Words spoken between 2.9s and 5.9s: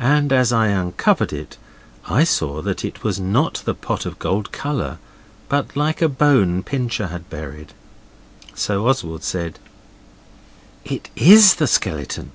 was not at all pot of gold colour, but